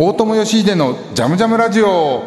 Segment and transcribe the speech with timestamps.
[0.00, 2.22] 大友義秀のジャムジャムラジオ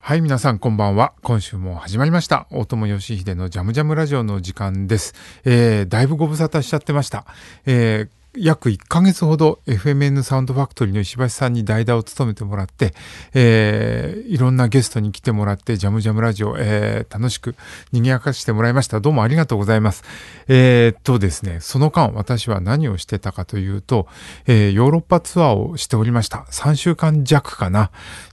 [0.00, 1.12] はい、皆さんこんばんは。
[1.22, 2.48] 今週も始まりました。
[2.50, 5.14] 大友義秀のジャムジャムラジオの時間です。
[5.44, 7.24] えー、だいぶご無沙汰しちゃってました。
[7.66, 12.94] えー約1ヶ月ほど FMN サウンドファクトリーの石橋さんに代打を務めてもらって、
[13.32, 17.54] えーいろんなゲストに来てもらって、ジャムジャムラジオ、えー楽しく
[17.92, 19.00] 賑やかしてもらいました。
[19.00, 20.02] どうもありがとうございます。
[20.48, 24.08] えーっとですね、その間私は何をしてたかというと、
[24.46, 26.46] えーヨーロッパツアーをしておりました。
[26.50, 27.90] 3週間弱かな。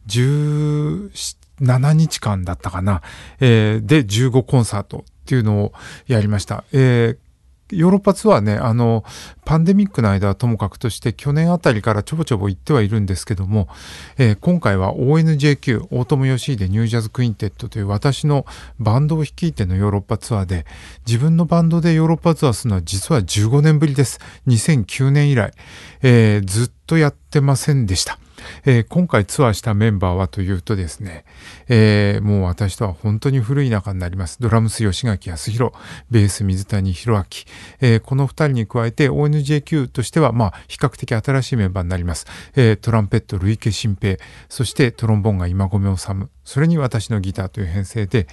[0.08, 3.04] 17 7日間だったかな。
[3.40, 5.73] えーで、15コンサートっていうのを
[6.08, 6.63] やりました。
[6.72, 7.30] えー
[7.71, 9.03] ヨーロッパツアーね、あの、
[9.45, 13.67] パンデミックの間はともかくとして、去年あたりからちょぼちょぼ行ってはいるんですけども、
[14.17, 18.45] えー今回は ONJQ、大友義秀ニュージャズクインテットという私の
[18.80, 20.66] バンドを率いてのヨーロッパツアーで、
[21.05, 24.19] 自分のバンドでヨーロッパツアーするのは実は15年ぶりです。
[24.47, 25.52] 2009年以来、
[26.02, 28.19] えーずっとやってませんでした。
[28.66, 31.26] えー今回ツアーしたメンバーはというとですね、
[31.67, 34.38] えーもう私とは本当に古い仲になります。
[34.39, 35.73] ドラムス吉垣康弘、
[36.09, 37.25] ベース水谷弘
[37.81, 42.25] 明、えーこの二人に加えて ONJQ としてはまあ比較的新しいメンバーになります。
[42.56, 44.17] えートランペット累計新平、
[44.50, 48.28] そしてトロンボーンが今込治、それに私のギターという編成で、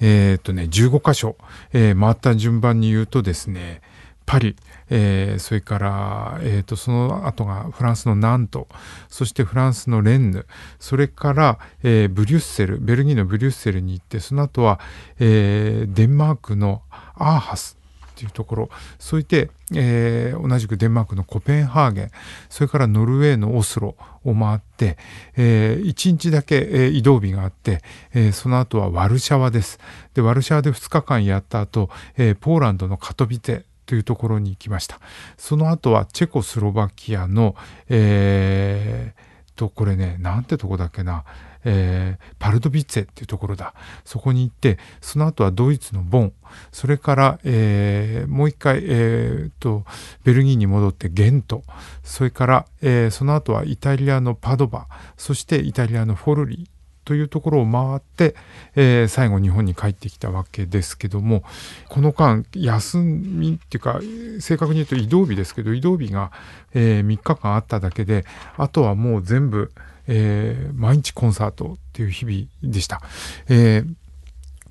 [0.00, 1.36] えーっとね、15箇所、
[1.72, 3.82] えー回った順番に言うとですね、
[4.30, 4.54] パリ、
[4.90, 8.68] えーそれから、えー、とその後がフランスのナント
[9.08, 10.46] そしてフランスのレンヌ
[10.78, 14.78] それから、えーブリュッセルベルギーのブリュッセルに行ってその後は、
[15.18, 16.82] えーデンマークの
[17.16, 17.76] アーハス
[18.12, 22.10] っていうところそういって、えー同じくデンマークのコペンハーゲン
[22.48, 24.96] それからノルウェーのオスロを回って、
[25.36, 27.82] え1日だけ、えー移動日があって、
[28.14, 29.80] えーその後はワルシャワです。
[30.14, 35.00] でワルシャワで2日間やった後、えーポーランドのカトビテというところに行きました。
[35.36, 37.56] その後はチェコスロバキアの、
[37.88, 41.24] えー、と、これね、なんてとこだっけな、
[41.64, 43.74] えーパルドビッツェっていうところだ。
[44.04, 46.32] そこに行って、その後はドイツのボン、
[46.70, 49.84] それから、えーもう一回、えーと、
[50.22, 51.64] ベルギーに戻ってゲント、
[52.04, 54.86] それから、えーその後はイタリアのパドバ、
[55.16, 56.70] そしてイタリアのフォルリ。
[57.10, 58.36] というところを回って、
[58.76, 61.42] えー最後日本に帰ってきたわけですけども
[61.88, 63.98] この間休みっていうか
[64.38, 66.30] 正確に言うと移動日ですけど移動日が、
[66.72, 68.24] え3日間あっただけで
[68.56, 69.72] あとはもう全部、
[70.06, 73.02] えー毎日コンサートっていう日々でした。
[73.48, 73.82] え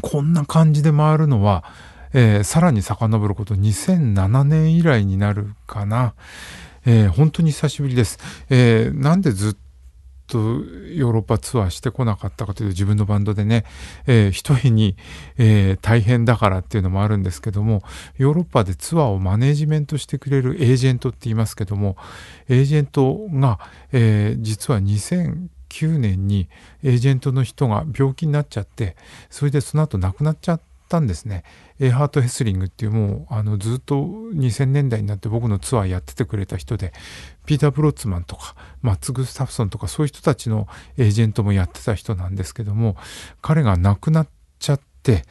[0.02, 1.66] こんな感じで回るのは、
[2.14, 6.14] えーさらに遡ること2007年以来になるかな。
[6.86, 8.18] えー本当に久しぶりです。
[8.50, 9.56] えーなんでずっ
[10.30, 13.66] とヨーロッパツアーしてこなかったかというと自分のバンドでね、
[14.08, 14.96] えー一重に、
[15.38, 17.82] えー大変だからっていうのもあるんですけども
[18.18, 21.98] ヨーロッパでツアーをマネージメントしてくれるエージェントって言いますけども
[22.48, 23.60] エージェントが、
[23.92, 26.48] えー実は2009年に
[26.84, 28.96] エージェントの人が病気になっちゃって
[29.30, 31.44] それでその後亡くなっちゃったんですね。
[31.80, 36.92] エーハート・ヘスリングっていうもうあのずっと2000年代になって僕のツアーやっててくれた人で
[37.46, 40.68] ピーター・ブロッツマンとかマッツ・グスタフソンとかそういう人たちの
[40.98, 42.98] エージェントもやってた人なんですけども
[43.42, 44.28] 彼が亡くなっ
[44.60, 45.24] ちゃって、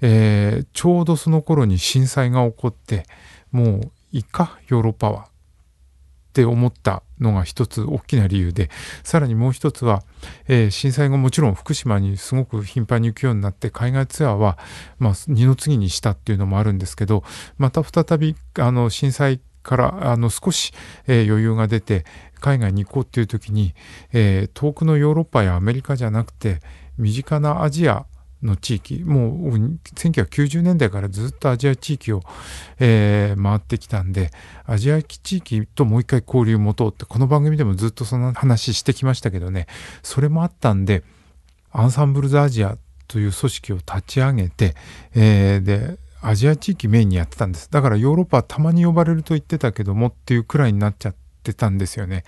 [0.00, 3.04] えーちょうどその頃に震災が起こって
[3.50, 5.28] もういいかヨーロッパは
[6.32, 8.70] って思ったのが一つ大きな理由で
[9.04, 10.02] さらにもう一つは、
[10.48, 14.56] えー震災後もちろん福島にすごく頻繁に行くようになって海外ツアーは、
[14.98, 17.22] まあ、二の次にしたっていうのもあるんですけど
[17.58, 20.72] また再びあの震災からあの少し、
[21.06, 22.06] えー余裕が出て
[22.40, 23.74] 海外に行こうっていう時に、
[24.14, 26.60] えー遠くのヨーロッパやアメリカじゃなくて
[26.96, 28.06] 身近なアジア
[28.42, 29.54] の地域もう
[29.94, 32.22] 1990年代からずっとアジア地域を、
[32.78, 34.30] えー回ってきたんで
[34.66, 39.66] アジア地域ともう一回交流を持とうってこの番組でもずっとその話してきましたけどね
[40.02, 41.02] それもあったんで
[41.70, 42.76] アンサンブルズアジア
[43.08, 44.74] という組織を立ち上げて、
[45.14, 47.68] えーでアジア地域メインにやってたんです。
[47.68, 51.21] だからヨーロッパはたまに呼ばれると言ってたけどもっていうくらいになっちゃって
[51.54, 52.24] たんですよね。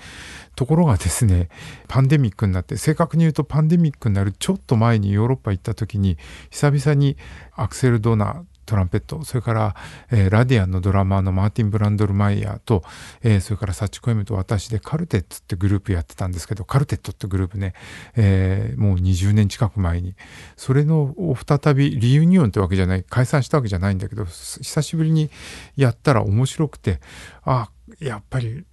[0.57, 1.49] ところがですね
[1.89, 6.19] パンデミックになって正確に言うとパンデミックになるちょっと前にヨーロッパ行った時に
[6.51, 7.17] 久々に
[7.55, 9.77] アクセル・ドナートランペットそれから、
[10.11, 12.83] えーラディアンのドラマーのマーティン・ブランドルマイヤーと、
[13.23, 17.75] えーそれからサッチコエムと私でカルテッツってグループやってたんですけどカルテットってグループね、
[18.17, 20.15] えーもう20年近く前に。
[20.57, 25.31] それのを再びリユニオンってわけじゃない解散したわけじゃないんだけど久しぶりに
[25.77, 27.01] やったら面白くて
[27.45, 28.65] あやっぱり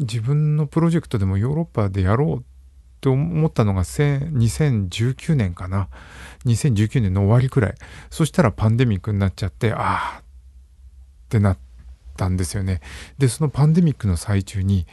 [0.00, 2.44] 自分のプロジェクトでもヨーロッパでやろう
[3.00, 5.88] と思ったのが2019年かな。
[6.44, 7.74] 2019年の終わりくらい。
[8.10, 10.24] そしたらパンデミックになっちゃってああっ
[11.28, 11.58] てなっ
[12.16, 12.80] たんですよね。
[13.18, 14.86] でそのパンデミックの最中に、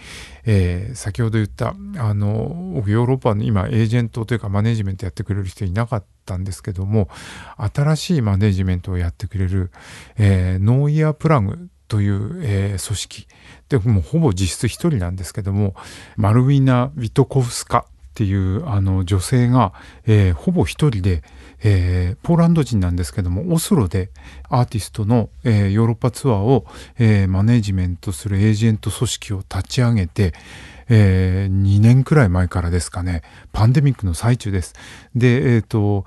[0.46, 7.10] えー、先ほど言ったあのヨーロッパの今エージェントというかマネジメントやってくれる人いなかったんですけども
[7.58, 9.72] 新しいマネジメントをやってくれる、
[10.18, 13.28] えー、ノーイヤープラグという、えー、組織。
[13.70, 15.76] でもほぼ実質一人なんですけども
[16.18, 17.80] マルウィナ・ウィトコフスカ
[18.16, 19.74] っていうあの女性が、
[20.06, 21.22] えー、ほぼ一人で、
[21.62, 24.10] えー、ポーランド人なんですけどもオスロで
[24.48, 26.66] アーティストの、えー、ヨーロッパツアーを、
[26.98, 30.34] えマネジメントするエージェント組織を立ち上げて、
[30.88, 33.22] え2年くらい前からですかね
[33.52, 34.76] パンデミックの最中です。
[35.14, 36.06] でえっ、と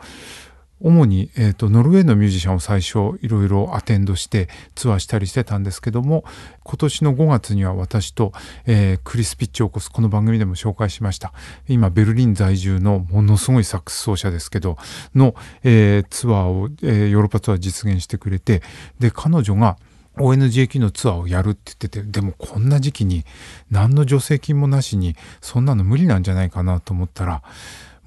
[0.81, 6.25] 主に、えーと、ノルウェーのミュージシャンを最初いろいろアテンドしてツアーしたりしてたんですけども
[6.63, 8.33] 今年の5月には私と、
[8.67, 11.33] えー、クリス・ピッチを起こすこの番組でも紹介しました。
[11.69, 14.77] 今ベルリン在住のものすごいサックス奏者ですけど
[15.15, 15.35] の、
[15.65, 18.63] えー、ツアーを、えー、ヨーロッパツアー実現してくれて
[18.99, 19.77] で彼女が
[20.19, 23.25] ONGAQ のツアーをやるって言っててでもこんな時期に
[23.71, 27.43] 何の助成金もなしにそんなの無理なんじゃないかなと思ったら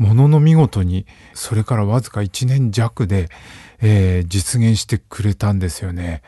[0.01, 1.05] ものの見事に
[1.35, 3.29] それからわずか1年弱で、
[3.81, 6.23] えー、実現してくれたんですよね。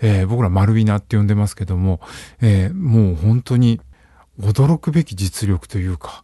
[0.00, 2.00] えー、僕ら丸ビナって呼んでますけども、
[2.40, 3.80] えー、もう本当に
[4.40, 6.22] 驚くべき実力というか、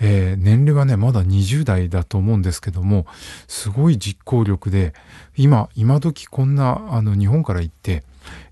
[0.00, 3.06] えー、年齢はねまだ20代だと思うんですけども
[3.46, 4.92] すごい実行力で
[5.36, 8.02] 今今時こんなあの日本から行って、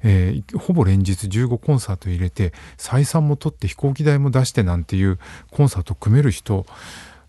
[0.04, 5.18] えー、ほぼ連日15コンサート入れて採算も取って飛行機代も出してなんていう
[5.50, 6.64] コンサート組める人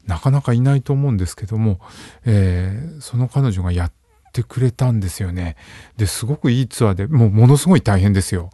[0.07, 1.79] なかなかいないと思うんですけども、
[2.25, 3.91] えー、その彼女がやっ
[4.33, 5.55] てくれたんですよね。
[5.97, 8.50] ですごくいいツアーでもうものすごい大変ですよ。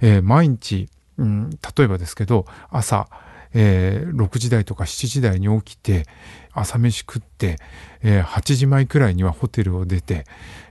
[0.00, 3.08] えー、毎日、うん、例えばですけど朝、
[3.52, 6.06] えー、6時台とか7時台に起きて
[6.54, 7.56] 朝飯食って、
[8.02, 10.24] えー、8時前くらいにはホテルを出て、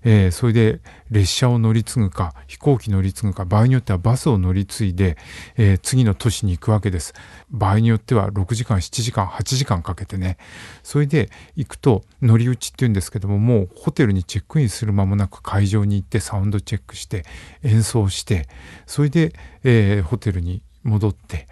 [0.03, 0.80] えー、それで
[1.12, 5.18] 列車を乗り継ぐか飛行機乗り継ぐか場合によってはバスを乗り継いで、
[5.57, 7.13] えー、次の都市に行くわけです。
[7.50, 10.38] 場合によっては6時間7時間8時間かけてね。
[10.83, 17.25] それで行くと乗り打ちっていうんですけどももうホテルにチェックインする間もなく会場に行ってサウンドチェックして
[17.63, 18.47] 演奏して
[18.85, 19.33] それで、
[19.63, 21.47] えホテルに戻って、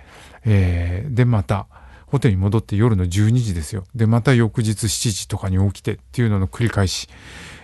[0.46, 1.68] えでまた
[2.12, 3.86] ホテルに戻って夜の12時ですよ。
[3.96, 7.08] で、また翌日7時とかに起きてっていうのの繰り返し。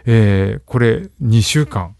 [0.05, 1.93] えー、これ2週間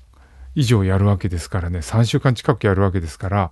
[0.56, 3.52] 以上やるわけですからね、3週間近くやるわけですから、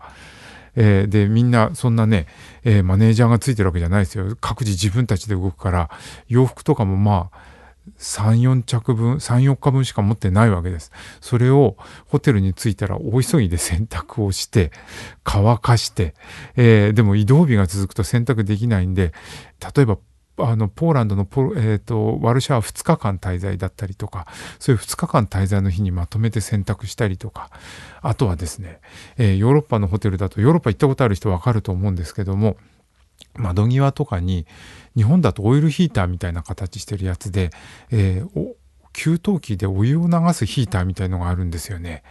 [0.78, 2.26] えー、で、みんなそんなね、
[2.64, 4.38] えー、マネージャーがついてるわけじゃないですよ。
[4.40, 5.90] 各自自分たちで動くから、
[6.30, 7.55] 洋服とかもまあ、
[7.98, 10.92] 3、4着分、3、4日分しか持ってないわけです。
[11.22, 11.78] それを
[12.08, 14.72] ホテルに着いたら大急ぎで洗濯をして、
[15.24, 16.14] 乾かして、
[16.56, 19.14] えー、でも移動日が続くと洗濯できないんで、
[19.76, 19.98] 例えば
[20.38, 24.28] あのポーランドのポ、えーと、ワルシャワ2日間滞在だったりとか
[24.60, 27.50] そういう2日間滞在の日にまとめて選択したりとか
[28.02, 28.82] あとはですね、
[29.18, 32.58] えー、ヨーロッパのホテルだとヨーロッパ行ったことある人わかると思うんですけども
[33.36, 34.46] 窓際とかに
[34.96, 37.52] 日本だとオイルヒーターみたいな形してるやつで、
[37.92, 38.54] えー、
[38.94, 42.04] 給湯器でお湯を流すヒーターみたいのがあるんですよね。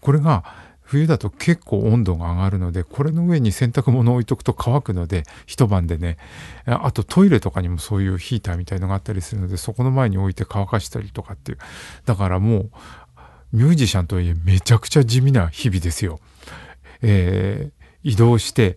[0.00, 0.44] これが
[0.90, 6.16] 冬だと結構温度が上がるのでこれの上に洗濯物を置いとくと乾くので一晩でね
[6.64, 11.58] あとトイレとかにもそういうヒーターみたいのがあったりするのでそこの前に置いて乾かしたりとかっていう
[12.06, 12.70] だからもう
[13.52, 16.18] ミュージシャンといえめちゃくちゃ地味な日々ですよ。
[17.02, 18.76] えー、移動して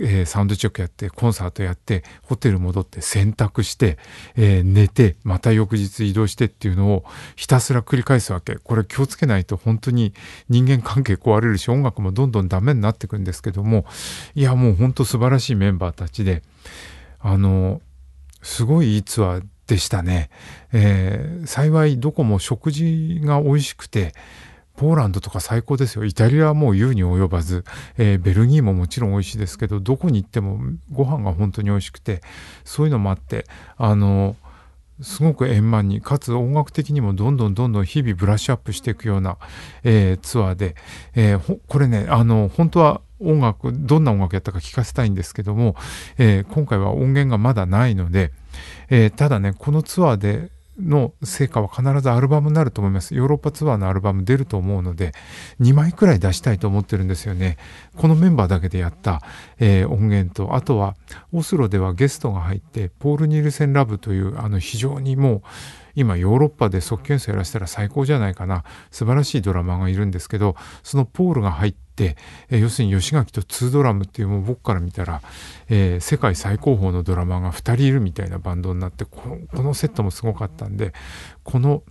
[0.00, 3.98] えー、サウンドチェックやってコンサートやってホテル戻って洗濯して、
[4.36, 7.04] えー、寝てまた翌日移動してっていうのを
[7.36, 8.56] ひたすら繰り返すわけ。
[8.56, 10.14] これ気をつけないと本当に
[10.48, 13.84] 人間関係壊れるし音楽もどんどんダメになっていくんですけども。
[14.34, 16.42] いやもう本当素晴らしいメンバーたちで
[17.20, 17.80] あの
[18.42, 20.28] すごいいいツアーでしたね、
[20.72, 24.12] えー、幸いどこも食事が美味しくて
[24.76, 26.04] ポーランドとか最高ですよ。
[26.04, 27.64] イタリアはもう言うに及ばず、
[27.96, 30.58] えー、ベルギーももちろん美味しいですけど、どこに行っても
[30.92, 32.22] ご飯が本当に美味しくて、
[32.64, 34.36] そういうのもあって、あの、
[35.00, 39.38] すごく円満に、かつ音楽的にもどんどんどんどん日々ブラッシュアップしていくような、
[39.82, 40.76] えー、ツアーで、
[41.14, 45.76] えー、これね、あの、本当は音楽、どんな音楽やったか聞かせたいんですけども、
[46.18, 48.32] えー、今回は音源がまだないので、
[48.88, 53.14] えただね、このツアーでの成果は必ずアルバムになると思います。
[53.14, 55.12] ヨーロッパツアーのアルバム出ると思うので、
[55.60, 57.56] 2枚くらい出したいと思ってるんですよね。
[57.96, 59.22] このメンバーだけでやった、
[59.58, 60.96] えー、音源と、あとは、
[61.32, 65.42] オスロではゲストが入って、ポール・ニールセン・ラブという、あの、非常にもう、
[65.96, 72.16] 今ヨーロッパで即興演奏やらせたら最高じゃないかな素晴らしいドラマがいるんですけどそのポールが入って、え
[72.50, 75.22] 要するに吉垣と2ドラムっていうもう僕から見たら、
[75.68, 80.92] えー、世界最高峰のドラマが2人いるみたいなバンドになってこのセットもすごかったんで
[81.42, 81.82] この、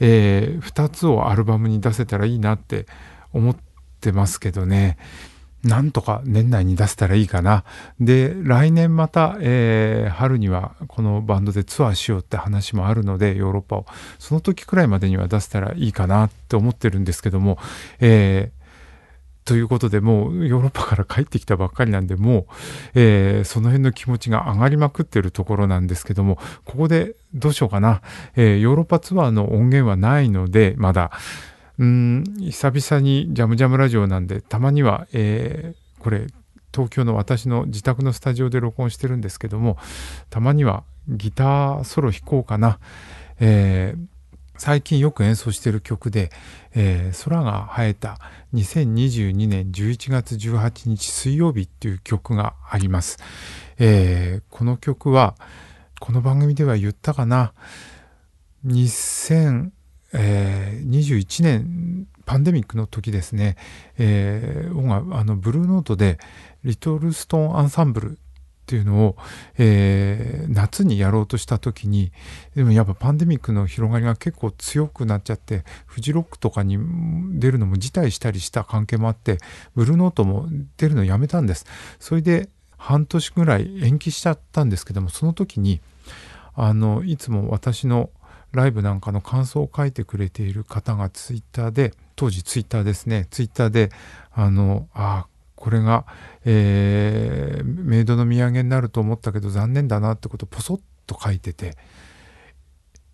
[0.00, 2.86] えー、2つをアルバムに出せたらいいなって
[3.32, 3.56] 思っ
[4.00, 4.96] てますけどね。
[5.64, 7.64] なんとか年内に出せたらいいかな。
[7.98, 13.86] で、来年また、えー、春にはこのバンドでツアーしようって話もあるので、ヨーロッパを。
[14.18, 17.58] その時くらいまでには出せたらいいかなって思ってるんですけども、
[17.98, 18.52] え
[19.44, 22.44] ということでもうヨーロッパから帰ってきたばっかりなんでもう、
[22.94, 28.00] えー、その辺の気持ちが上がりまくってるところなんですけどもここでどうしようかな、
[28.36, 31.10] えー、ヨーロッパツアーの音源はないのでまだ。
[31.76, 36.28] うん久々にジャムジャムラジオなんでたまには、えー、これ
[36.72, 39.76] 東京の私の自宅のスタジオで録音してるんですけども
[40.30, 42.78] たまにはギターソロ弾こうかな、
[43.40, 44.06] えー、
[44.56, 46.30] 最近よく演奏している曲で、
[46.74, 48.18] えー、空が生えた
[48.54, 53.18] 2022年11月18日水曜日っていう曲があります。
[53.78, 55.34] えー、この曲は、
[56.00, 57.52] この番組では言ったかな、
[58.66, 63.56] 2021年パンデミックの時ですね、
[63.98, 66.18] えー、音楽あのブルーノートで
[66.62, 68.18] リトルストーンアンサンブル
[68.64, 69.16] っていうのを、
[69.58, 72.12] えー、夏にやろうとした時に
[72.54, 76.78] でもやっぱパンデミックの広がりが結構強くなっちゃってフジロックとかに
[77.38, 79.36] 出るのも辞退したりした関係もあって
[79.74, 81.66] ブルーノートも出るのやめたんです。
[82.00, 85.80] それで半年ぐらい延期しちゃったんですけどもその時に
[86.54, 88.10] あのいつも私の
[88.52, 93.90] ライブなんかの感想を書いてくれている方がツイッターで当時ツイッターですねツイッターで
[94.32, 95.26] あのあ
[95.64, 96.04] これが、
[96.44, 101.78] えー、メイドの土産になると思ったけど残念だなってことをポソッと書いてて、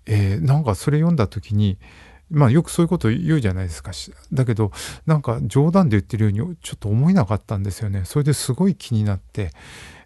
[0.05, 1.79] えー、なんかそれ読んだ時に
[2.29, 3.93] まあよくそういうこと言うじゃないですか。
[4.33, 4.73] だけど
[5.07, 8.03] なんか冗談で言ってるようにちょっと思えなかったんですよね。
[8.05, 9.53] それですごい気になって、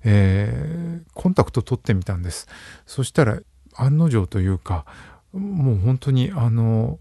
[0.02, 2.46] えー、コンタクト取ってみたんです。
[2.84, 3.38] そしたら
[3.74, 4.84] 案の定というか
[5.32, 6.98] もう本当にあの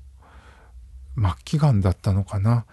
[1.18, 2.66] 末期がんだったのかな。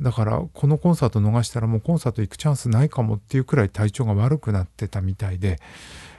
[0.00, 5.58] だからこのコンサート逃したらもうコンサート行くチャンスないかもっていうくらい体調が悪くなってたみたいで、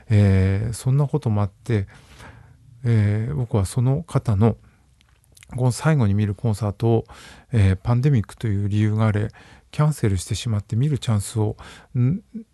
[0.10, 1.88] えー、そんなこともあって、
[2.84, 4.58] えー、僕はその方の
[5.56, 7.06] この最後に見るコンサートを、
[7.54, 9.30] えー、パンデミックという理由があれ
[9.72, 11.56] キャンセルしてしまって見るチャンスを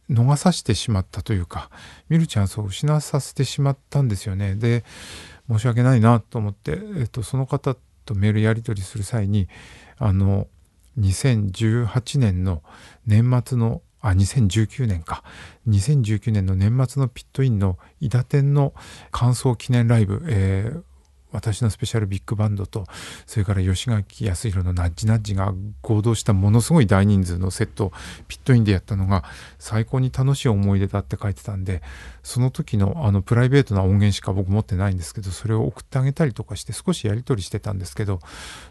[0.09, 1.69] 逃さしてしまったというか
[2.09, 4.55] 見るチャンスを失わさせてしまったんですよね。
[4.55, 4.83] で
[5.49, 7.75] 申し訳ないなと思って、えっと、その方
[8.05, 9.47] とメールやり取りする際に
[9.97, 10.47] あの
[10.99, 12.61] 2018年の
[13.05, 15.23] 年末のあ2019年か。
[15.67, 18.73] 2019年の年末のピットインの伊田店の
[19.11, 20.83] 感想記念ライブ、えー、
[21.33, 22.85] 私のスペシャルビッグバンドと
[23.25, 27.93] それから吉垣康弘のナッジナッジが合同したものすごい大人数のセットを
[28.27, 29.23] ピットインでやったのが
[29.57, 31.81] 最高に楽しい思い出だって書いてたんで
[32.21, 38.19] その時のあのプライベートな音源しか僕持ってないんですけどそれを送ってあげたりとかして少しやり取りしてたんですけど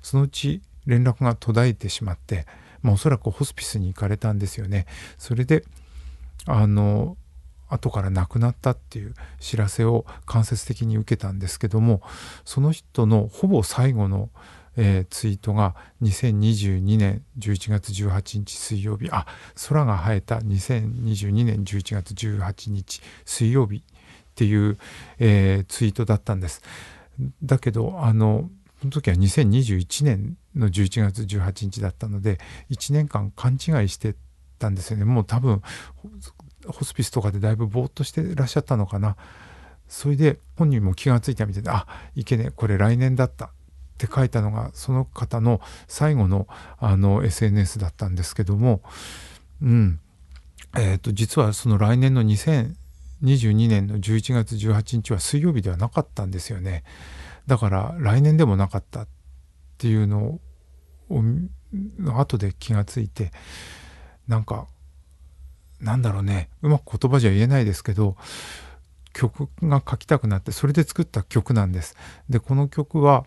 [0.01, 2.47] そのうち連絡が途絶えてしまって、
[2.83, 4.87] まあ、おそらくホスピスに行かれたんですよね。
[5.19, 5.65] それで
[6.47, 7.17] あの
[7.69, 12.03] 後から亡くなったっていう知らせを間接的に受けたんですけども
[12.45, 14.29] その人のほぼ最後の、
[14.77, 19.27] えー、ツイートが2022年11月18日水曜日あ
[19.69, 23.83] 空が生えた2022年11月18日水曜日っ
[24.35, 24.77] ていう、
[25.19, 26.63] えー、ツイートだったんです。
[27.43, 28.51] だけどあの
[28.83, 32.41] その時は2021年の11月18日だったので
[32.73, 34.17] 1年間勘違いして
[34.59, 35.05] たんですよね。
[35.05, 35.63] もう多分
[36.67, 39.17] ホスピスとかでだいぶぼーっとしてらっしゃったのかな。
[39.87, 41.87] それで本人も気がついたみたいであ
[42.17, 43.51] いけねこれ来年だったっ
[43.99, 46.49] て書いたのがその方の最後の
[46.79, 48.83] あの SNS だったんですけども
[49.63, 50.01] うん。
[50.77, 56.83] えっ、ー、と実はその来年の2022年の11月18日は水曜日ではなかったんですよね。
[57.47, 59.09] だから来年でもなかったっ
[59.79, 60.39] ていうの
[61.11, 61.23] を
[62.15, 63.33] 後で気がついて
[64.29, 64.67] なんか
[65.81, 68.17] なんだろうねうまく言葉じゃ言えないですけど
[69.13, 71.97] 曲が書きたくなってそれで作った曲なんです。
[72.31, 73.25] でこの曲は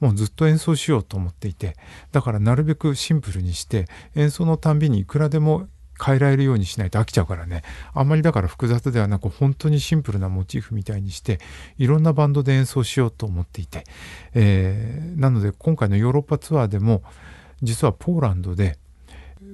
[0.00, 1.76] もうずっと演奏しようと思っていて
[2.10, 5.68] だからなるべくシンプルにして演奏のたんびにいくらでも
[6.02, 7.62] 変えられるようにしないと飽きちゃうからね。
[7.94, 11.38] あんまりだから複雑ではなく本当にシンプルなモチーフみたいにして
[11.78, 13.84] いろんなバンドで演奏しようと思っていて、
[14.34, 17.02] えー、なので今回のヨーロッパツアーでも
[17.62, 18.78] 実はポーランドで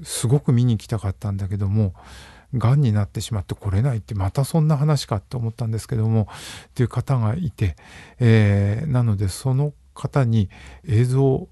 [0.03, 1.95] すごく見に行きたかったんだけども
[2.55, 6.29] がんになってしまって来れないってまたそんな話かって思ったんですけども
[6.69, 7.77] っていう方がいて、
[8.21, 10.49] えー、なのでその方に
[10.87, 11.49] 映像を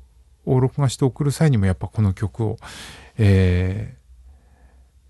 [0.47, 2.57] 録画して送る際にもやっぱこの曲を、
[3.19, 4.06] えー、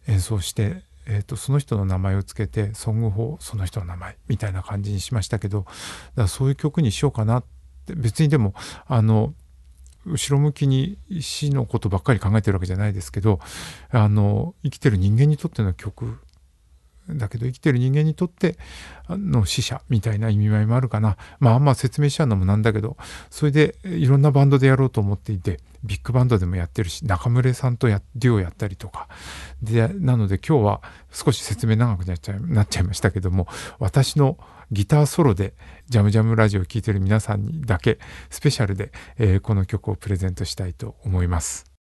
[0.09, 5.73] 演奏して、えーと、その人の名前をつけてソング法その人の名前みたいな感じにしましたけどだか
[6.23, 7.45] らそういう曲にしようかなっ
[7.87, 8.55] て別にでも
[8.87, 9.35] あの
[10.07, 13.41] 後ろ向きに死のことばっかり考えてるわけじゃないですけど
[13.91, 16.19] あの生きてる人間にとっての曲
[17.09, 18.57] だけど生きてる人間にとって
[19.09, 22.97] の死者みたいな意味合いもあるかなまああんま説明しちゃうのもなんだけど
[23.31, 29.09] それでいろんなバンドでやろうと思っていてビッグバンドでもやってるし中村さんとやデュオやったりとか
[29.63, 30.83] でなので今日は
[31.13, 33.47] 少し説明長くなっちゃいなっちゃいましたけども
[33.79, 34.37] 私の
[34.73, 35.55] ギターソロで
[35.89, 37.99] ジャムジャムラジオを聴いてる皆さんにだけ
[38.31, 41.76] スペシャルで、えー、この曲をプレゼントしたいと思います。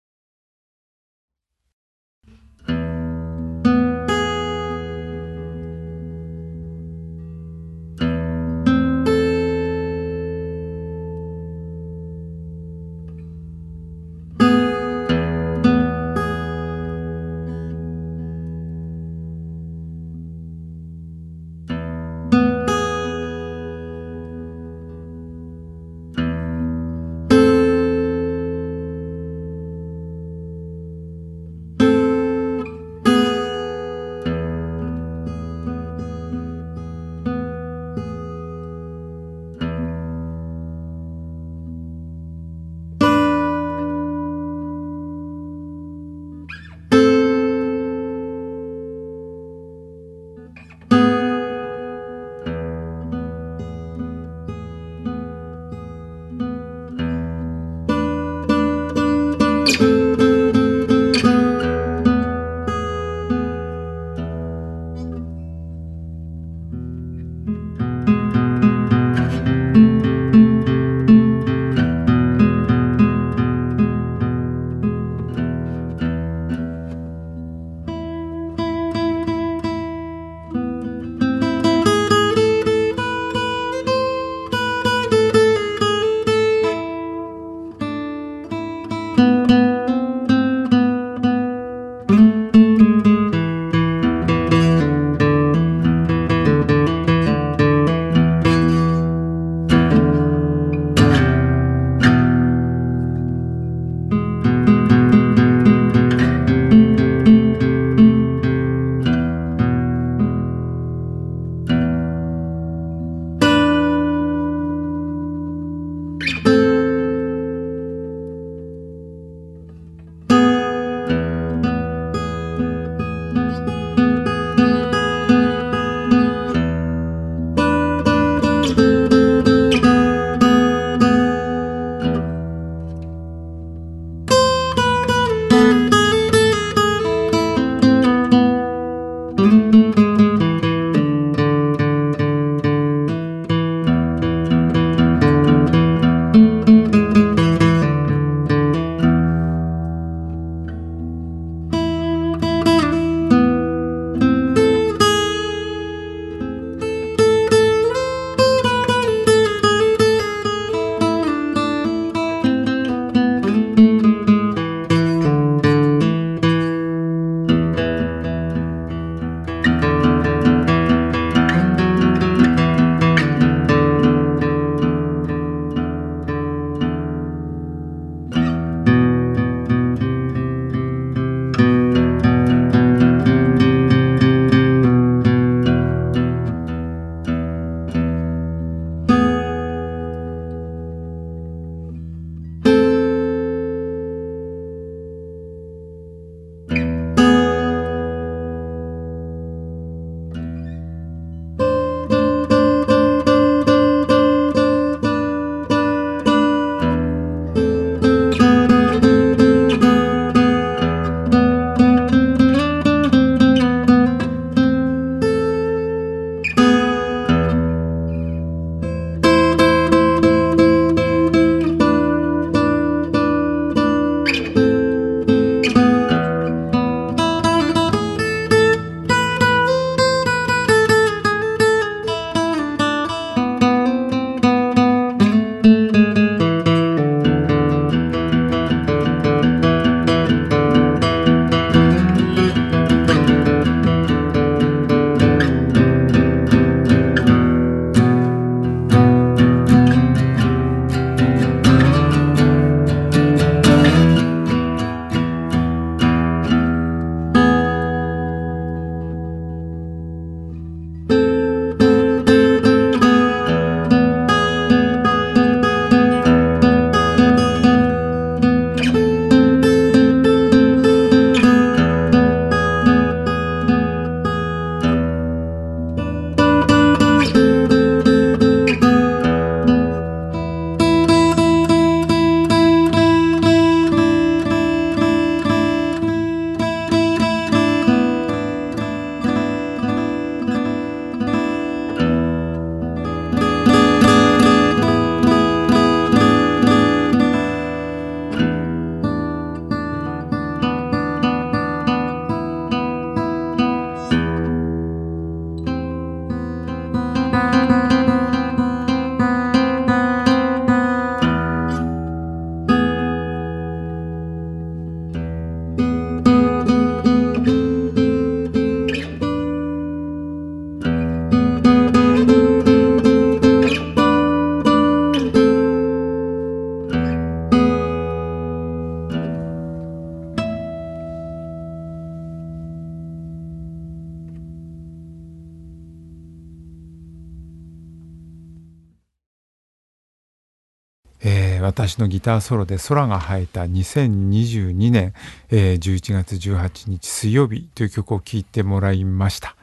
[341.71, 345.13] 私のギターソロで空が生えた2022年、
[345.51, 349.55] えー、11月18日水曜日という曲を聴いてもらいました。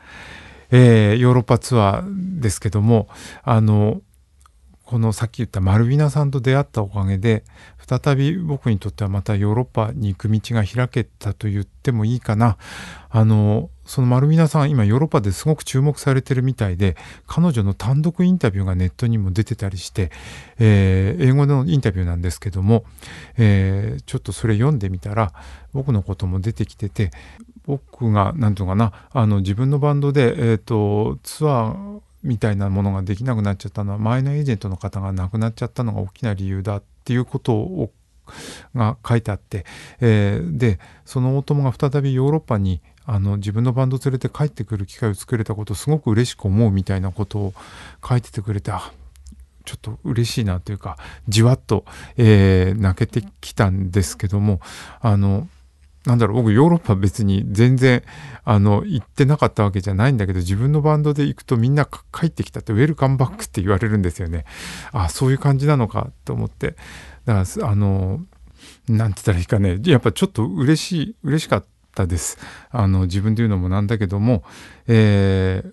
[0.71, 3.09] えー、ヨーロッパツアーですけども、
[3.43, 4.01] あの、
[4.89, 7.45] このさっき言ったマルビナさんと出会ったおかげで
[7.77, 12.57] 再び僕にとってはまたヨーロッパに行く道が開けたと言ってもいいかな。
[13.11, 16.97] あのそのマルビナさん今ヨーロッパですごく注目されてるみたいで
[17.27, 20.11] 彼女の単独インタビューがネットにも出てたりして、
[20.59, 22.85] えー、英語のインタビューなんですけども、
[23.37, 25.35] えー、ちょっとそれ読んでみたら
[25.75, 27.11] 僕のことも出てきてて
[27.67, 37.93] 僕が何て言うかなあの自分のバンドで、えーとツアーみたいなものができなくなっちゃったのは前のエージェントの方が亡くなっちゃったのが大きな理由だっていうことを
[38.75, 39.65] が書いてあって、
[40.01, 47.55] えー、でその大友が再びヨーロッパにあの自分のバンド連れて帰ってくる機会を作れたことすごく嬉しく思うみたいなことを
[48.07, 48.93] 書いててくれてあ
[49.65, 51.85] ちょっと嬉しいなというかじわっと、
[52.17, 54.61] えー、泣けてきたんですけども
[55.01, 55.49] あの
[56.07, 58.03] なんだろう、僕ヨーロッパ別に全然、
[58.45, 64.45] あの、行ってなかったわけじゃないんだけど、自分のバンドで行くとみんな帰ってきたって、ウェルカムバックって言われるんですよね。
[64.93, 66.77] あ、そういう感じなのかと思って。
[67.25, 68.21] だから、あの、
[68.89, 72.39] なんて言ったらいいかね、やっぱちょっと嬉しい、嬉しかったです。
[72.71, 74.45] あの、自分で言うのもなんだけども、
[74.87, 75.73] えー、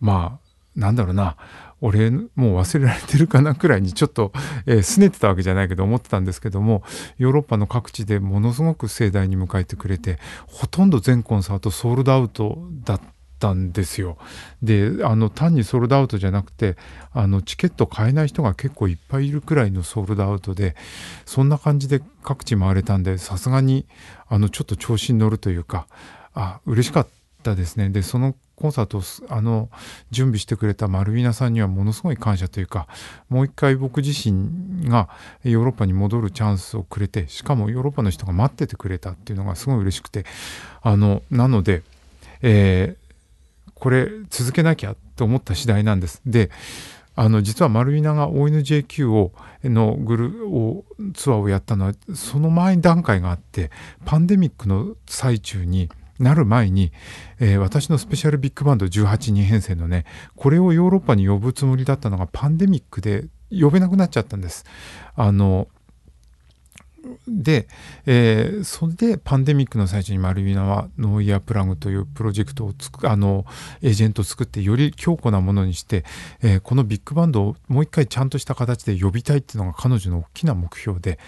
[0.00, 1.36] まあ、なんだろうな、
[1.80, 4.32] 俺もう忘れられてるかなくらいにちょっと、
[4.66, 6.82] えー、拗ねてたわけじゃないけど思ってたんですけども
[7.18, 13.00] ヨーロッパの各地でものすごく盛大に迎えてくれてほとんど全コンサートソールドアウトだっ
[13.38, 14.18] たんですよ。
[14.62, 16.76] であの単にソールドアウトじゃなくて
[17.12, 20.74] あのチケット買えない人が結構いっぱいいるくらいのソールドアウトで
[21.24, 23.86] そんな感じで各地回れたんでさすがに
[24.28, 25.86] あのちょっと調子に乗るというか
[26.34, 27.08] あ嬉しかっ
[27.42, 27.90] たですね。
[27.90, 29.70] でそのコンサートをあの
[30.10, 32.88] 準備してくれたマルビナさんにはものすごい感謝というか
[33.28, 35.08] もう一回僕自身が
[35.44, 40.24] ヨーロッパに戻るチャンスをくれてしかもヨーロッパの人が待っててくれたっていうのがすごい嬉しくて
[40.82, 41.82] あのなので、
[42.42, 46.20] えー、これ続けなきゃと思った次第なんです。
[46.26, 46.50] で
[47.14, 49.32] あの実はマルビナが ONJQ を
[49.64, 53.72] のグルをツアーをやったのはその前に段階があって
[54.04, 56.92] パンデミックの最中になる前に、
[57.38, 60.04] えー、私のスペシャルビッグバンド18人編成のね、
[60.36, 64.64] これをヨーロッパに呼ぶつもりだったのがパンデミックで呼べなくなっちゃったんです。
[65.14, 65.68] あの、
[67.26, 67.68] で、
[68.06, 73.44] えー、それでパンデミックの最初にマルビナはノーイヤープラグというプロジェクトをつくあの
[73.82, 76.04] エージェントを作ってより強固なものにして、
[76.42, 81.18] えー、このビッグバンドをもう一回ちゃんとした形で呼びたいっていうのが彼女の大きな目標で、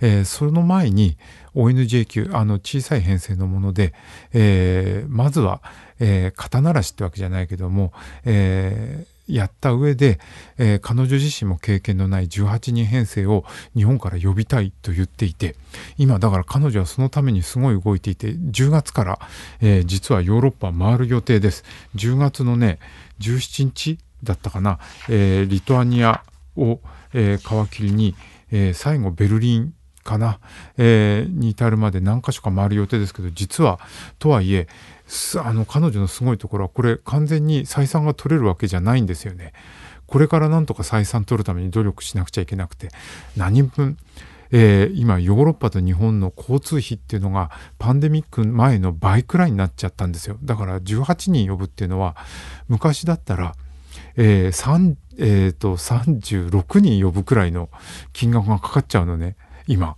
[0.00, 1.16] えー、その前に
[1.54, 3.94] ONJQ あの小さい編成のもので、
[4.34, 5.62] え、まずは、
[5.98, 7.92] えー、肩慣らしってわけじゃないけども、
[8.24, 10.20] えーやった上で、
[10.58, 15.56] えー、彼女自身も経験のない18人編成を日本から呼びたいと言っていて
[15.98, 19.18] 今だから彼女はそのためにすごい動いていて10月から、
[19.60, 21.64] えー、実はヨーロッパ回る予定です。
[21.96, 22.78] 10月のね
[23.20, 26.22] 17日だったかな、えー、リトアニア
[26.56, 26.80] を、
[27.12, 28.14] え皮切りに、
[28.50, 29.74] え最後ベルリン
[30.06, 30.38] かな、
[30.78, 33.78] えーに至るまで何か所か回る予定ですけど実は
[34.18, 34.68] とはいえ
[35.42, 39.52] あの彼女のすごいところはこれ完全に採算が取れるわけじゃないんですよね。
[40.06, 42.90] これからなんとか採算取るために努力しなくちゃいけなくて
[43.36, 43.98] 何分、
[44.52, 50.38] えー、今ヨーロッパと日本の交通費っていうのがパンデミック前の倍くらいになっちゃったんですよ。
[50.42, 52.16] だから18人呼ぶっていうのは
[52.68, 53.54] 昔だったら、
[54.16, 57.68] えー3えーと、36人呼ぶくらいの
[58.12, 59.36] 金額がかかっちゃうのね。
[59.66, 59.96] 今。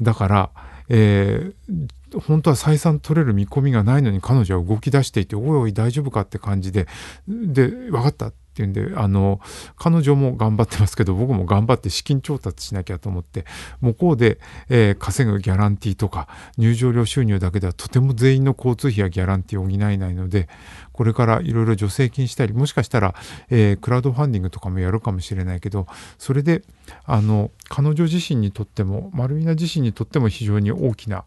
[0.00, 0.50] だから、
[0.88, 6.86] えー、本当は採算取れる見込みがないのに彼女は動き出していて、おいおい大丈夫かって感じで、
[7.28, 9.40] で、分かったっていうんで、あの、
[9.76, 13.44] 彼女も頑張ってますけど、僕も頑張って資金調達しなきゃと思って、
[13.80, 14.38] 向こうで、
[14.70, 20.48] えー、稼ぐギャランティーとか、入場料収入だけではとても全員の交通費やギャランティーを補えないので、
[20.96, 23.14] これからいろいろ助成金したり、もしかしたら、
[23.50, 26.62] えー、クラウドファンディングとかもやるかもしれないけど、それで、
[27.04, 31.26] あの、彼女自身にとっても、マルイナ自身にとっても非常に大きな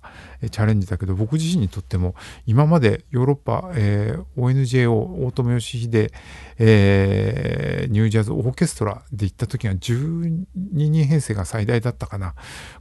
[0.49, 2.15] チャレンジだけど、僕自身にとっても、
[2.47, 4.91] 今までヨーロッパ、えー、ONJO、
[5.25, 6.11] 大友義秀、
[6.57, 12.33] えー、ニュージャズオーケストラで行った時は12人編成が最大だったかな。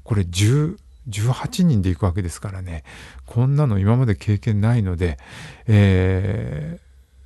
[0.05, 0.77] これ10、
[1.09, 2.85] 18人で行くわけですからね
[3.27, 5.19] こんなの今まで経験ないので、
[5.67, 6.79] え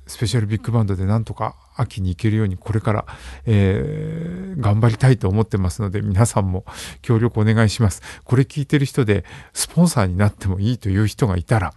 [0.07, 3.05] ー、スペシャルビッグバンドでなんとか秋に行けるようにこれから、
[3.45, 6.65] えー、頑張りたいと思ってますので皆さんも
[7.01, 8.01] 協力お願いします。
[8.23, 11.73] これ聞いてる人でスポンサーになってもいいという人がいたら、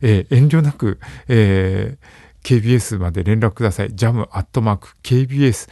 [0.00, 3.88] えー、遠慮なく、えー KBS まで連絡ください。
[3.92, 5.68] jam.kbs.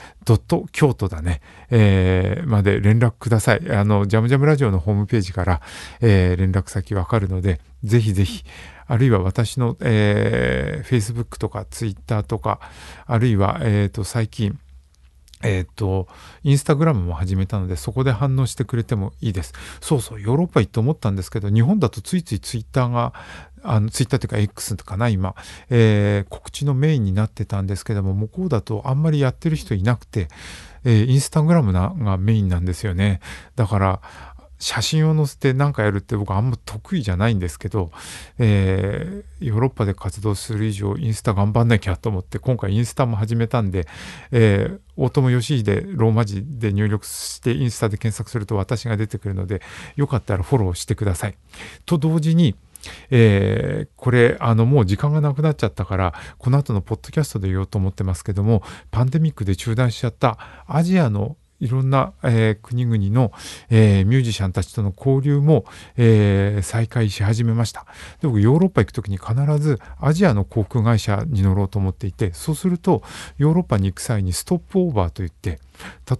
[0.72, 1.40] 京都だね。
[1.70, 3.70] えー、まで連絡ください。
[3.70, 5.60] あの、ジャムジャムラジオのホームページから、
[6.00, 8.44] えー、連絡先わかるので、ぜひぜひ、
[8.88, 12.58] あるいは私の、えー、Facebook とか Twitter とか、
[13.06, 14.58] あるいは、えっ、ー、と、最近、
[15.44, 16.08] えっ、ー、と、
[16.42, 19.52] インスタグラムも始めたので、そこで反応してくれてもいいです。
[19.80, 23.12] そうそう、ヨーロッパ行って思ったんですけど、日本だとついついツイッターが、
[23.64, 25.34] あの、ツイッターというか X とかな、今、
[25.70, 30.28] えー、告知のメインになってたんですけども、向こうだとあんまりやってる人いなくて、
[30.84, 33.20] えー、インスタグラムながメインなんですよね。
[33.56, 34.00] だから、
[34.58, 37.90] 写真を載せて何かやるって僕あんま得意じゃないんですけど、
[38.38, 43.86] えー、ヨーロッパで活動する以上インスタ頑張んなきゃと思って今回インスタも始めたんで、
[44.30, 49.60] えー、大友義秀ローマ字で入力してインスタで検索すると私が出てくるので
[49.96, 51.34] よかったらフォローしてください。
[51.84, 52.54] と同時に
[53.10, 63.32] えー、これあのもう時間がなくなっちゃったからこの後のポッドキャストで言おうと思ってますけどもパンデミックで中断しちゃったアジアのいろんな、えー、国々の、
[63.70, 65.64] えー、ミュージシャンたちとの交流も、
[65.96, 67.86] えー、再開し始めました。
[68.20, 73.02] で僕ヨーロッパ行く時に必ずアジアの航空会社に乗ろうと思っていてそうすると
[73.38, 75.58] ヨーロッパに行く際にストップオーバーといって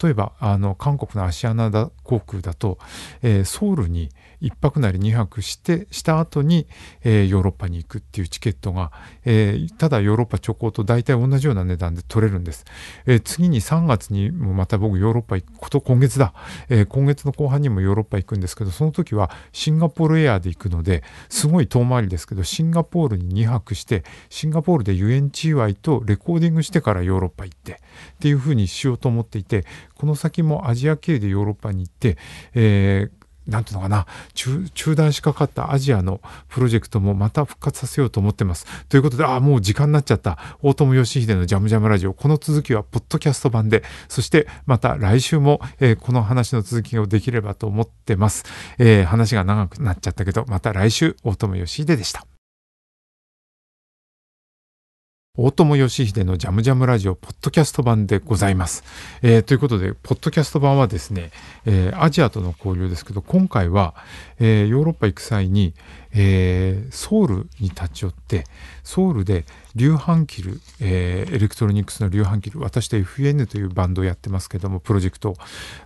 [0.02, 1.70] 例えばあの韓国のアシアナ
[2.02, 2.78] 航空だと、
[3.22, 6.66] え、ソウルに1泊なり2泊してした後に、
[7.02, 8.92] えー、ヨーロッパに行くっていうチケットが、
[9.24, 12.64] えー、ただヨーロッパ直行と大体同じような値段で取れるんです、
[13.06, 16.34] えー、次に3月にもまた僕ヨーロッパ行くこと今月だ、
[16.68, 27.76] え、今月の後半にもヨーロッパ行くんですけどその時はシンガポールエアで行くのですごい遠回りですけどシンガポールに2泊してシンガポールで遊園地祝いとレコーディングしてからヨーロッパ行ってっ
[28.20, 32.18] ていうふうにしようと思っていてこの先もアジア系でヨーロッパに行って、
[32.54, 38.66] えーなんていうのかな中、中断しかかったアジアのプロジェクトもまた復活させようと思ってます。
[38.88, 40.38] ということで、ああ、もう時間になっちゃった。
[40.62, 42.14] 大友義秀のジャムジャムラジオ。
[42.14, 48.44] この続きは、ポッドキャスト版で、そしてまた来週も、えー、この話の続きをできればと思ってます。
[48.78, 52.33] えー、話が長くなっちゃったけど、また来週、大友義秀でした。
[55.36, 58.84] 大友義秀のジャムジャムラジオポッドキャスト版でございます。
[59.20, 61.32] えー、ということで、ポッドキャスト版はですね、
[61.66, 63.96] えー、アジアとの交流ですけど、今回は、
[64.38, 65.74] えー、ヨーロッパ行く際に、
[66.16, 68.44] えソウルに立ち寄って、
[68.84, 69.44] ソウルで
[69.74, 75.34] リューハンキル、えエレクトロニクスのリューハンキル、私と FN というバンドをやってますけども、プロジェクト、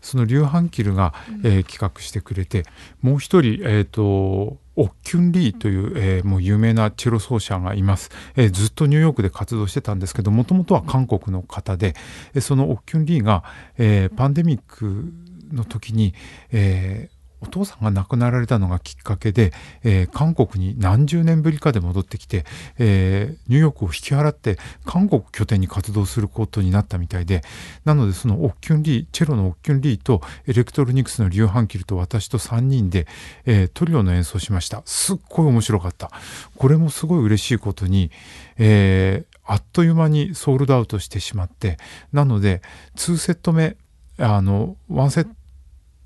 [0.03, 2.67] そのリューハンキルが、え企画してくれて、
[3.01, 11.95] もう一人、えっ、と、オッキュン・リーという、えー、もう有名なチェロ奏者がいます、えー、ずっとニューヨークで活動してたんですけどもともとは韓国の方で、
[12.35, 13.43] え、そのオッキュン・リーが、
[13.77, 15.13] えー、パンデミック
[15.53, 16.15] の時に、
[16.53, 19.53] えー、お父さんが亡くなられたのがきっかけで、
[19.85, 22.45] えー、韓国に何十年ぶりかで戻ってきて、
[22.79, 27.43] えー、ニューヨークを引き払って韓国拠点に活動することになったみたいで
[27.85, 33.07] なのでそのオッキュンリーチェロのオッキュンリーとエレクトロニクスのリュウ・ハンキルと私と3人で、
[33.47, 34.83] えー、トリオの演奏しました。
[34.85, 36.11] すっごい面白かった。
[36.57, 38.11] これもすごい嬉しいことに、
[38.57, 41.79] えー、あっという間にソールドアウトしてしまって
[42.13, 42.63] なので
[42.97, 43.77] 2セット目
[44.19, 45.31] あの1セット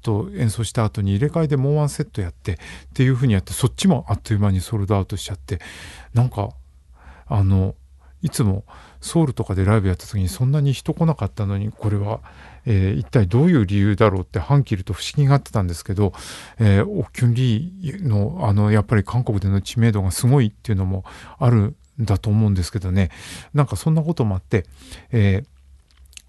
[0.03, 2.57] と演奏した後に入れ替えでもうワンセットやってっ
[2.95, 5.61] ていう風にやってそっちもあっという間にソールドアウトしちゃって
[6.13, 6.51] なんか
[7.27, 7.75] あの
[8.23, 8.65] いつも
[9.01, 12.21] ソウルとかでライブやった時にそんなに人来なかったのにこれは、
[12.65, 16.13] えー、一体どういう理由だろうって半切ると不思議がってたんですけど、
[16.61, 21.05] えー、オキュンリーのあのやっぱり韓国での知名度がすごいっていうのも
[21.39, 23.11] あるんだと思うんですけどね。
[23.55, 24.67] なんかそんなこともあって、
[25.11, 25.47] えー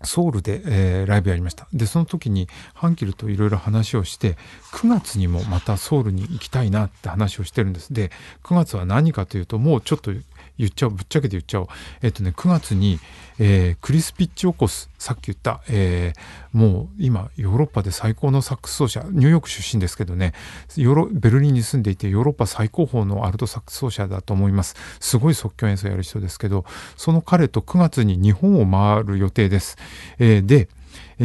[0.03, 1.67] ソウルで、えー、ライブやりました。
[1.73, 4.37] で、その時にハンキルといろいろ話をして、
[4.73, 7.93] 9月にもまたソウルに行きたいなって話をしてるんです。
[7.93, 8.11] で、
[8.43, 10.11] 9月は何かというと、もうちょっと
[10.57, 11.67] 言っちゃおう、ぶっちゃけて言っちゃおう。
[12.01, 12.99] えっとね、9月に、
[13.39, 20.33] えー、クリス・ピッチオコス、さっき言った、えー、もう今、ヨーロッパで最高のサックス奏者、ニューヨーク出身ですけどね、
[20.75, 24.75] ヨロベルリンに住んでいて、ヨーロッパ最高峰のアルトサックス奏者だと思います。
[24.99, 26.65] すごい即興演奏やる人ですけど、
[26.97, 29.77] その彼と9月に日本を回る予定です。
[30.19, 30.69] えー、で、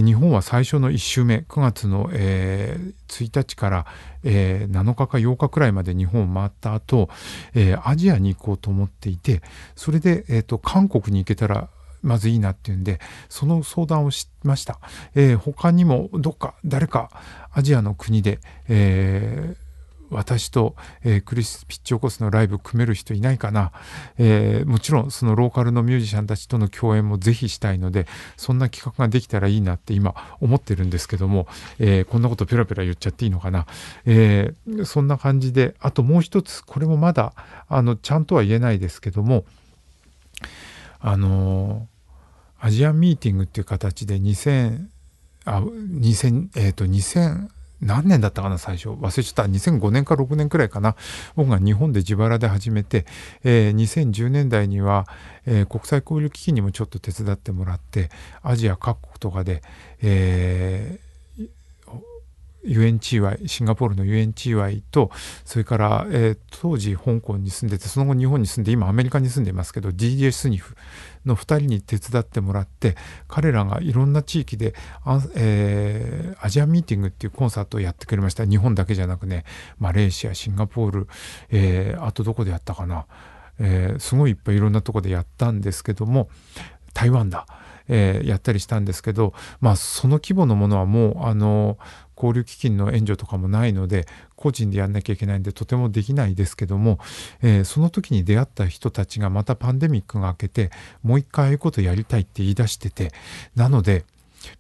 [0.02, 3.86] 日本は最初の1週目9月の、えー、1日から、
[4.24, 7.08] えー、7日か8日くらいまで日本を回った後、
[7.54, 9.42] えー、アジアに行こうと思っていて
[9.76, 11.68] それで、えーと、韓国に行けたら
[12.02, 14.78] まずいいなっていうんでその相談をしました、
[15.14, 17.10] えー、他にもどっか誰か
[17.52, 19.67] アジアの国で、えー
[20.10, 23.72] 私と、えー、クリス・ピッチオコスのライブ組める人いないかな、
[24.18, 31.46] えー、もちろんそのローカルのミュージシャンたちとの共演もぜひしたいのでそんな企画ができたらいいなって今思ってるんですけども、
[31.78, 33.66] えー、こんなことペラペラ言っちゃっていいのかな、
[34.06, 34.52] え
[34.84, 37.32] そんな感じであともう一つこれもまだ
[37.68, 39.44] あのちゃんとは言えないですけども
[41.00, 41.86] あの
[42.60, 44.86] アジアンミーティングっていう形で2000
[45.44, 47.48] あ2000えっ、と2000
[47.80, 48.88] 何年だったかな最初。
[48.90, 49.42] 忘れちゃった。
[49.44, 50.96] 2005年か6年くらいかな。
[51.36, 53.06] 僕が日本で自腹で始めて、
[53.44, 55.06] えー、2010年代には、
[55.46, 58.10] えー、国際交流基金にもちょっと手伝ってもらって
[58.42, 59.62] アジア各国とかで、
[60.02, 61.07] えー
[62.64, 65.10] UNCY シンガポールの UNCY と
[65.44, 70.76] それから、えー、当時香港に住んでてその後日本に住んで今アメリカに住んでますけど DJ スニフ
[71.24, 72.96] の2人に手伝ってもらって
[73.28, 79.44] 彼らがいろんな地域であ、えー、アジアミーティングっていうコンサートをやってくれました日本だけじゃなくね
[79.78, 81.08] マレーシアシンガポール、
[81.50, 83.06] えー、あとどこでやったかな、
[83.60, 86.28] え、すごいいっぱいいろんなとこでやったんですけども
[86.92, 87.46] 台湾だ。
[87.88, 91.78] えー、やったりしたんですけど、まあ、その規模のものはもうあの
[92.18, 96.98] 交流基金の援助とかもないので個人でやんなきゃいけないんでとてもできないですけども、
[97.42, 100.70] えー、その時に出会った人たちがまたパンデミックが明けて
[101.02, 103.12] もう一回ああいうことやりたいって言い出してて
[103.54, 104.04] なので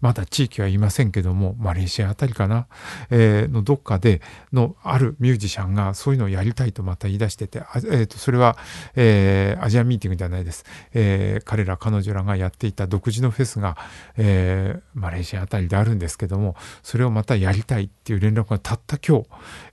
[0.00, 2.66] まだ地域は言いませんけどもマレーシアあたりかな、
[3.10, 4.20] えー、のどっかで
[4.52, 8.56] のあるミュージシャンがそういうのをやりたいとまた言い出してて、えー、とそれは、
[8.96, 10.64] えー、アジアミーティングじゃないです、
[10.94, 13.76] えー、彼ら彼女らがやっていた独自のフェスが、
[14.16, 19.26] えー、マレーシアあたりであるんですけどもそれをまたやりたいっていう連絡がたった今日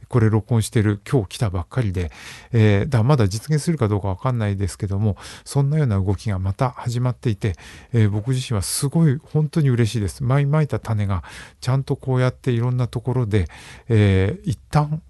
[0.08, 2.12] これ録音してる今日来たばっかりで、
[2.52, 7.54] えー、だまだ実現するかどうかわかんないですけどもそんなような動きがまた始まっていて、
[7.94, 10.24] えー、僕自身はすごい本当に嬉しいです。
[10.24, 11.24] 前まいた種が
[11.62, 13.48] ちゃんとこうやっていろんなところで、
[13.89, 15.02] えー、一旦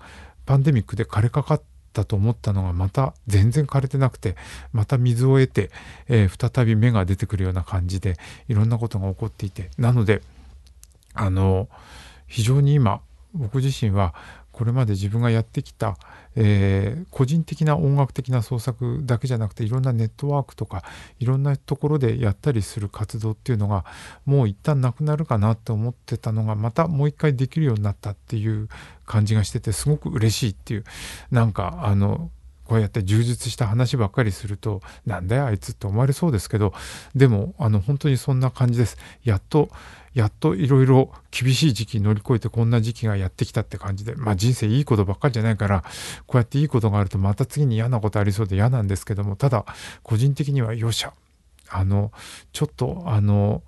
[0.45, 1.61] パンデミックで枯れかかっ
[1.93, 4.35] たと思ったのがまた全然枯れてなくて
[4.73, 5.71] また水を得て、
[6.07, 10.21] えー、再び芽が出てくるような感じでいろんなことが起こっていてなので
[11.13, 11.69] あの
[12.27, 13.01] 非常に今
[13.33, 14.13] 僕自身は
[14.55, 15.97] これまで自分がやってきた、
[16.37, 20.81] えー、個人的な音楽的な創作だけじゃなくていろんなネットワークとか
[21.19, 23.83] いろんなところでやったりする活動っていうのが
[24.25, 28.69] もう一旦なくなるかなって思ってたのがまたもう一回できるようになったっていう
[29.05, 30.85] 感じがしててすごく嬉しいっていう
[31.31, 32.31] なんかあの
[32.65, 36.73] こうやって充実した話ばっかりするとなんだよあいつって思われそうですけど
[37.15, 38.97] でもあの本当にそんな感じです。
[39.23, 39.69] やっと
[40.15, 45.83] やっといろいろ厳しい時期乗り越えてこんな時期がやってきたって感じで、まあ人生いいことばっかりじゃないから、
[46.25, 49.65] こうやっていいことがあるとまた次に嫌なことありそうで嫌なんですけども、ただ
[50.03, 51.05] 個人的にはよっし、
[51.69, 52.13] あの、
[52.53, 53.61] ちょっとあの、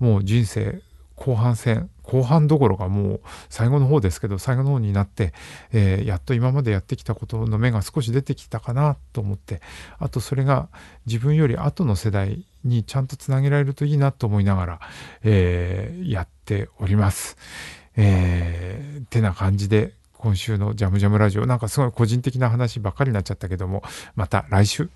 [0.00, 0.82] もう人生
[1.16, 5.32] 後半戦後半どころかもう最後の方ですけど最後の方になって、
[5.72, 9.60] えー、やっと今までやってきたことの芽が少し出てきたかなと思って
[9.98, 10.68] あとそれが
[11.06, 14.80] 自分より後の世代にちゃんとつなげられるといいなと思いながら、
[15.22, 17.36] えー、やっております。
[17.96, 23.82] えー、てな感じで今週のジャムジャムラジオなんかすごい個人的な話ばっかりになっちゃったけども
[24.14, 24.88] また来週